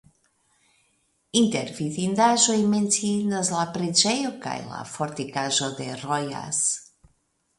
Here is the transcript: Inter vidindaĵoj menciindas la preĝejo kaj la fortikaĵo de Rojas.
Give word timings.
Inter 1.41 1.67
vidindaĵoj 1.79 2.55
menciindas 2.71 3.51
la 3.57 3.67
preĝejo 3.75 4.31
kaj 4.47 4.57
la 4.71 4.79
fortikaĵo 4.95 5.69
de 5.81 5.91
Rojas. 6.07 6.63